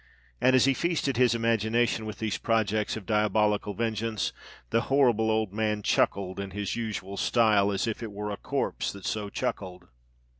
[0.41, 4.33] And, as he feasted his imagination with these projects of diabolical vengeance,
[4.71, 9.05] the horrible old man chuckled in his usual style,—as if it were a corpse that
[9.05, 9.89] so chuckled!